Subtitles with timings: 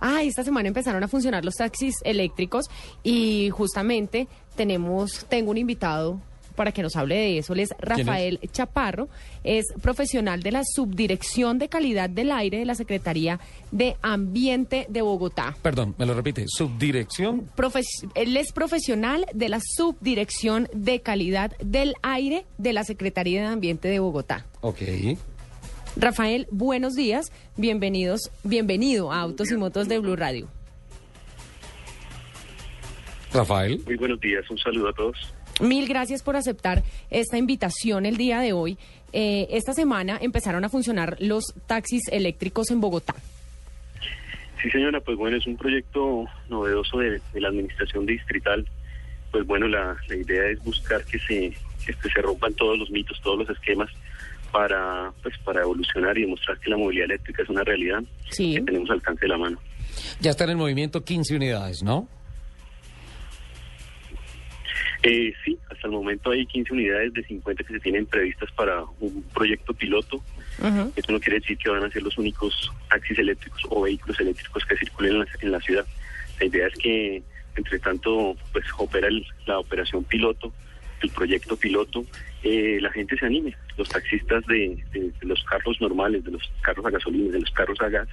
[0.00, 2.70] ah, esta semana empezaron a funcionar los taxis eléctricos
[3.02, 6.20] y justamente tenemos, tengo un invitado
[6.60, 7.54] para que nos hable de eso.
[7.54, 9.08] Él es Rafael Chaparro,
[9.44, 13.40] es profesional de la Subdirección de Calidad del Aire de la Secretaría
[13.70, 15.56] de Ambiente de Bogotá.
[15.62, 17.48] Perdón, me lo repite, subdirección.
[18.14, 23.88] él es profesional de la Subdirección de Calidad del Aire de la Secretaría de Ambiente
[23.88, 24.44] de Bogotá.
[24.60, 24.82] Ok.
[25.96, 30.48] Rafael, buenos días, bienvenidos, bienvenido a Autos y Motos de Blue Radio.
[33.32, 33.80] Rafael.
[33.84, 35.34] Muy buenos días, un saludo a todos.
[35.60, 38.78] Mil gracias por aceptar esta invitación el día de hoy.
[39.12, 43.14] Eh, esta semana empezaron a funcionar los taxis eléctricos en Bogotá.
[44.62, 48.64] Sí, señora, pues bueno, es un proyecto novedoso de, la administración distrital.
[49.32, 51.52] Pues bueno, la, idea es buscar que se,
[51.84, 53.90] que se rompan todos los mitos, todos los esquemas
[54.52, 58.02] para, pues, para evolucionar y demostrar que la movilidad eléctrica es una realidad
[58.36, 59.58] que tenemos al alcance de la mano.
[60.20, 62.08] Ya están en movimiento 15 unidades, ¿no?
[65.02, 68.84] Eh, sí, hasta el momento hay 15 unidades de 50 que se tienen previstas para
[69.00, 70.22] un proyecto piloto.
[70.94, 74.62] Eso no quiere decir que van a ser los únicos taxis eléctricos o vehículos eléctricos
[74.66, 75.86] que circulen en la, ciudad.
[76.38, 77.22] La idea es que,
[77.56, 79.08] entre tanto, pues opera
[79.46, 80.52] la operación piloto,
[81.02, 82.04] el proyecto piloto,
[82.42, 83.56] eh, la gente se anime.
[83.76, 87.80] Los taxistas de, de, los carros normales, de los carros a gasolina, de los carros
[87.80, 88.08] a gas,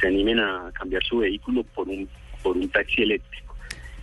[0.00, 2.08] se animen a cambiar su vehículo por un,
[2.42, 3.54] por un taxi eléctrico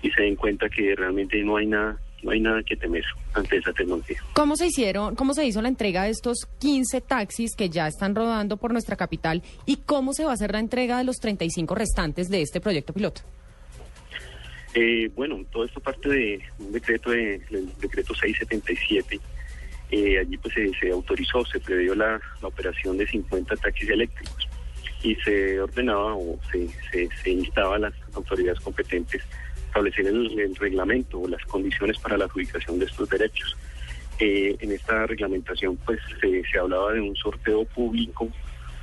[0.02, 3.58] y se den cuenta que realmente no hay nada no hay nada que temer ante
[3.58, 4.18] esa tecnología.
[4.34, 8.14] ¿Cómo se hicieron, cómo se hizo la entrega de estos 15 taxis que ya están
[8.16, 11.74] rodando por nuestra capital y cómo se va a hacer la entrega de los 35
[11.74, 13.22] restantes de este proyecto piloto?
[14.74, 19.20] Eh, bueno, todo esto parte de un decreto de, del decreto 677.
[19.92, 24.48] Eh, allí pues se, autorizó, se previó la, operación de 50 taxis eléctricos
[25.04, 29.22] y se ordenaba o se, instaba a las autoridades competentes
[29.68, 33.58] establecer el, reglamento o las condiciones para la adjudicación de estos derechos.
[34.20, 38.30] Eh, en esta reglamentación pues se hablaba de un sorteo público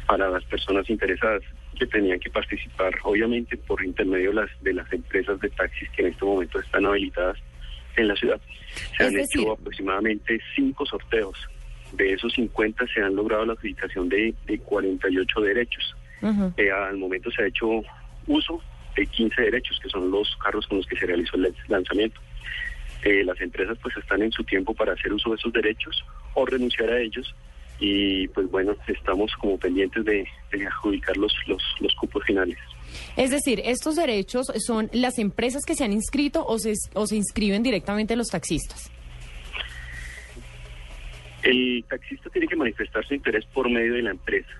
[0.07, 1.43] para las personas interesadas
[1.79, 6.09] que tenían que participar, obviamente por intermedio las, de las empresas de taxis que en
[6.09, 7.39] este momento están habilitadas
[7.97, 8.41] en la ciudad.
[8.97, 11.39] Se han hecho aproximadamente cinco sorteos.
[11.93, 15.97] De esos 50 se han logrado la adjudicación de, de 48 derechos.
[16.57, 17.83] Eh, al momento se ha hecho
[18.27, 18.61] uso
[19.07, 22.21] 15 derechos, que son los carros con los que se realizó el lanzamiento.
[23.05, 26.45] Eh, las empresas pues están en su tiempo para hacer uso de esos derechos o
[26.45, 27.33] renunciar a ellos
[27.81, 30.27] y pues bueno, estamos como pendientes de,
[30.67, 32.59] adjudicar los, los, cupos finales.
[33.17, 37.17] Es decir, ¿estos derechos son las empresas que se han inscrito o se, o se
[37.17, 38.91] inscriben directamente los taxistas?
[41.43, 44.51] El taxista tiene que manifestar su interés por medio de la empresa.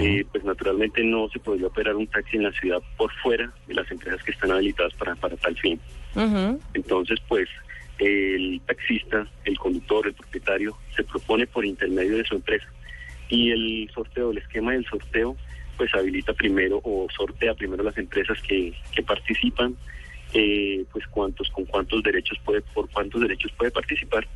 [0.00, 3.74] Eh, pues naturalmente no se podría operar un taxi en la ciudad por fuera de
[3.74, 5.78] las empresas que están habilitadas para, para tal fin.
[6.72, 7.46] Entonces, pues
[7.98, 12.66] el taxista, el conductor, el propietario, se propone por intermedio de su empresa.
[13.28, 15.36] Y el sorteo, el esquema del sorteo,
[15.76, 19.76] pues habilita primero o sortea primero las empresas que, que participan,
[20.32, 24.26] eh, pues cuántos, con cuántos derechos puede, por cuántos derechos puede participar.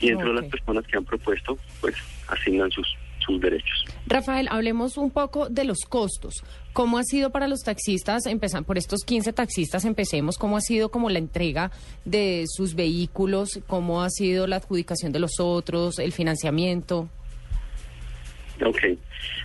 [0.00, 1.94] Y dentro de las personas que han propuesto, pues
[2.28, 3.84] asignan sus, sus derechos.
[4.06, 6.44] Rafael, hablemos un poco de los costos.
[6.72, 10.90] ¿Cómo ha sido para los taxistas, empezar por estos 15 taxistas, empecemos, cómo ha sido
[10.90, 11.70] como la entrega
[12.04, 17.08] de sus vehículos, cómo ha sido la adjudicación de los otros, el financiamiento?
[18.64, 18.78] Ok,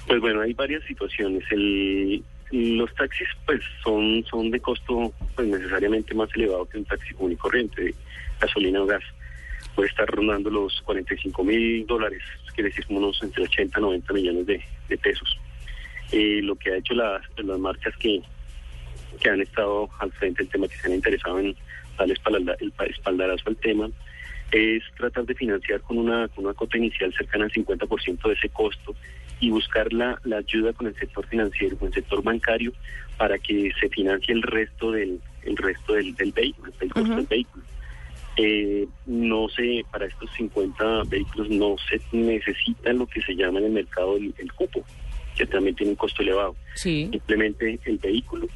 [0.07, 1.43] pues bueno, hay varias situaciones.
[1.51, 7.13] El, los taxis pues son, son de costo pues necesariamente más elevado que un taxi
[7.13, 7.93] común y corriente,
[8.39, 9.03] gasolina o gas
[9.77, 12.23] puede estar rondando los 45 mil dólares,
[12.55, 15.37] quiere decir unos entre 80 y 90 millones de, pesos.
[16.11, 18.19] Eh, lo que ha hecho las, las marcas que,
[19.21, 21.55] que han estado al frente del tema, que se han interesado en
[21.95, 22.15] darle
[22.59, 23.87] el espaldarazo al tema,
[24.51, 28.49] es tratar de financiar con una, con una cota inicial cercana al 50% de ese
[28.49, 28.95] costo
[29.39, 32.73] y buscar la, la ayuda con el sector financiero, con el sector bancario,
[33.15, 37.27] para que se financie el resto del, el resto del, del vehículo, el costo del
[37.27, 37.63] vehículo.
[38.39, 43.65] Eh, no se, para estos 50 vehículos no se necesita lo que se llama en
[43.65, 44.83] el mercado el, cupo,
[45.35, 46.55] que también tiene un costo elevado.
[46.75, 48.47] Simplemente el vehículo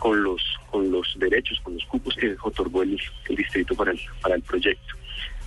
[0.00, 4.34] con los con los derechos, con los cupos que otorgó el, distrito para el, para
[4.34, 4.94] el proyecto.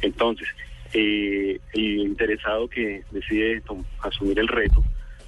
[0.02, 0.48] Entonces,
[0.94, 3.62] eh, el interesado que decide
[4.02, 4.82] asumir el reto,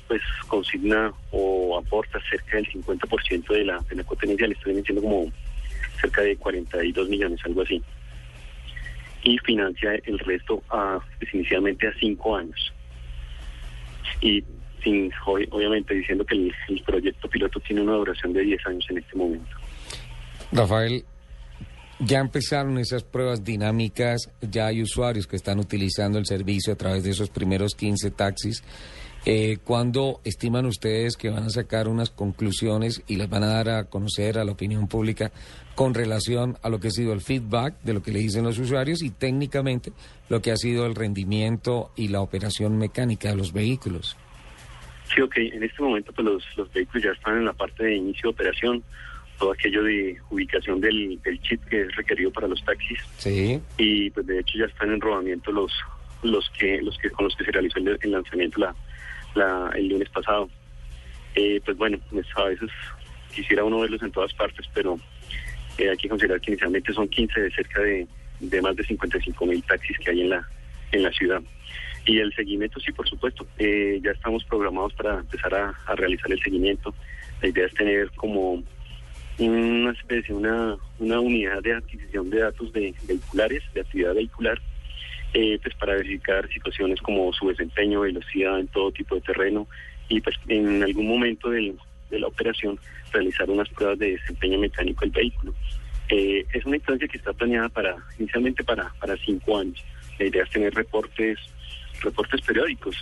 [0.08, 5.02] pues consigna o aporta cerca del 50% de la, de la cuota inicial, estoy diciendo
[5.02, 5.30] como
[6.00, 7.84] cerca de 42 millones, algo así
[9.26, 12.74] y financia el resto a, pues, inicialmente a cinco años.
[14.22, 14.44] Y
[14.84, 19.18] sin obviamente diciendo que el, proyecto piloto tiene una duración de 10 años en este
[19.18, 19.50] momento.
[20.52, 21.04] Rafael,
[22.00, 27.04] ya empezaron esas pruebas dinámicas, ya hay usuarios que están utilizando el servicio a través
[27.04, 28.64] de esos primeros 15 taxis.
[29.28, 33.70] Eh, ¿Cuándo estiman ustedes que van a sacar unas conclusiones y las van a dar
[33.70, 35.32] a conocer a la opinión pública
[35.74, 38.60] con relación a lo que ha sido el feedback de lo que le dicen los
[38.60, 39.92] usuarios y técnicamente
[40.30, 44.16] lo que ha sido el rendimiento y la operación mecánica de los vehículos?
[45.14, 45.38] Sí, ok.
[45.38, 48.34] En este momento pues los, los vehículos ya están en la parte de inicio de
[48.36, 48.84] operación,
[49.40, 53.00] todo aquello de ubicación del, del chip que es requerido para los taxis.
[53.18, 53.60] Sí.
[53.80, 55.72] Y pues de hecho ya están en rodamiento los
[56.22, 58.74] los que los que con los que se realizó el, el lanzamiento la
[59.76, 60.50] el lunes pasado.
[61.36, 62.70] Eh, pues bueno, pues a veces
[63.34, 64.98] quisiera uno verlos en todas partes, pero
[65.78, 68.08] eh, hay que considerar que inicialmente son 15 de cerca de,
[68.62, 70.48] más de 55 mil taxis que hay en la,
[70.92, 71.42] en la ciudad.
[72.06, 73.46] Y el seguimiento, sí, por supuesto.
[73.58, 76.94] Eh, ya estamos programados para empezar a, realizar el seguimiento.
[77.42, 78.64] La idea es tener como
[79.40, 84.62] una especie, una, una unidad de adquisición de datos de vehiculares, de actividad vehicular,
[85.38, 89.68] eh, pues para verificar situaciones como su desempeño, velocidad en todo tipo de terreno
[90.08, 91.76] y pues en algún momento de,
[92.12, 92.80] la operación
[93.12, 95.54] realizar unas pruebas de desempeño mecánico del vehículo.
[96.08, 99.84] Eh, es una instancia que está planeada para inicialmente para, para cinco años.
[100.18, 101.38] La idea es tener reportes
[102.00, 102.96] reportes periódicos.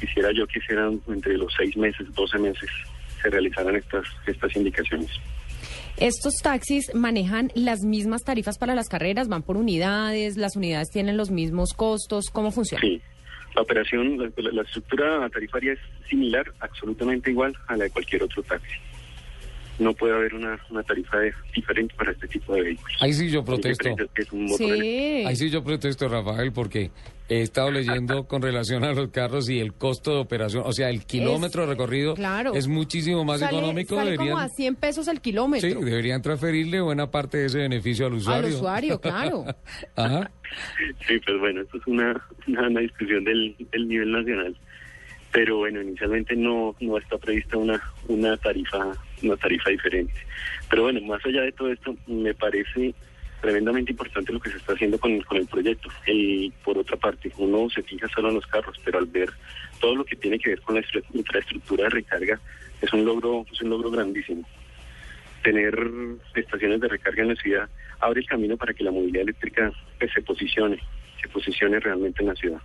[0.00, 2.68] Quisiera yo que sean entre los seis meses, doce meses
[3.22, 5.10] se realizaran estas estas indicaciones.
[6.00, 9.28] ¿Estos taxis manejan las mismas tarifas para las carreras?
[9.28, 10.38] ¿Van por unidades?
[10.38, 12.30] ¿Las unidades tienen los mismos costos?
[12.32, 12.80] ¿Cómo funciona?
[12.80, 13.02] Sí,
[13.54, 18.78] la operación, la estructura tarifaria es similar, absolutamente igual a la de cualquier otro taxi
[19.80, 21.16] no puede haber una, una tarifa
[21.54, 22.96] diferente para este tipo de vehículos.
[23.00, 23.88] Ahí sí yo protesto.
[25.26, 26.90] Ahí sí yo protesto, Rafael, porque
[27.28, 30.90] he estado leyendo con relación a los carros y el costo de operación, o sea,
[30.90, 32.14] el kilómetro recorrido
[32.54, 33.96] es muchísimo más económico.
[33.96, 35.68] Sale como a 100 pesos el kilómetro.
[35.68, 38.48] Sí, deberían transferirle buena parte de ese beneficio al usuario.
[38.48, 39.44] Al usuario, claro.
[39.96, 40.30] Ajá.
[41.06, 44.56] Sí, pues bueno, esto es una, una, discusión del, del nivel nacional
[45.32, 48.92] pero bueno, inicialmente no, no está prevista una, una tarifa
[49.22, 50.14] una tarifa diferente.
[50.68, 52.94] Pero bueno, más allá de todo esto, me parece
[53.40, 55.88] tremendamente importante lo que se está haciendo con, con el proyecto.
[56.06, 59.30] Y por otra parte, uno se fija solo en los carros, pero al ver
[59.80, 60.82] todo lo que tiene que ver con la
[61.12, 62.40] infraestructura de recarga,
[62.80, 64.46] es un logro, es un logro grandísimo.
[65.42, 65.74] Tener
[66.34, 67.68] estaciones de recarga en la ciudad
[68.00, 70.78] abre el camino para que la movilidad eléctrica pues, se posicione,
[71.20, 72.60] se posicione realmente en la ciudad.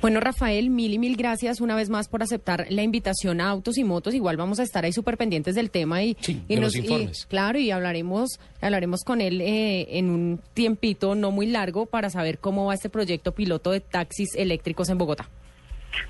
[0.00, 3.78] Bueno, Rafael, mil y mil gracias una vez más por aceptar la invitación a Autos
[3.78, 4.14] y Motos.
[4.14, 6.16] Igual vamos a estar ahí súper pendientes del tema y,
[6.48, 7.26] y nos, informes.
[7.26, 12.38] claro, y hablaremos, hablaremos con él eh, en un tiempito no muy largo para saber
[12.38, 15.28] cómo va este proyecto piloto de taxis eléctricos en Bogotá.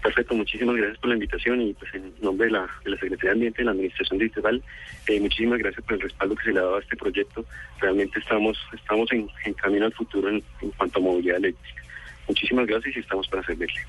[0.02, 3.30] Perfecto, muchísimas gracias por la invitación y pues en nombre de la, de la Secretaría
[3.30, 4.62] de Ambiente y la Administración Digital,
[5.08, 7.44] eh, muchísimas gracias por el respaldo que se le ha dado a este proyecto.
[7.80, 11.83] Realmente estamos estamos en, camino al futuro en, en cuanto a movilidad eléctrica.
[12.28, 13.80] Muchísimas gracias y estamos para servirle.